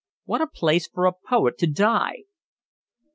[0.25, 2.21] What a place for a poet to die!"